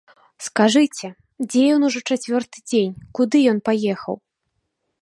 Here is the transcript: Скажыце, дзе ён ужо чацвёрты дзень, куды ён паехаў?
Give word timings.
Скажыце, 0.45 1.07
дзе 1.49 1.61
ён 1.75 1.81
ужо 1.91 1.99
чацвёрты 2.09 2.57
дзень, 2.69 2.97
куды 3.21 3.37
ён 3.55 3.65
паехаў? 3.71 4.15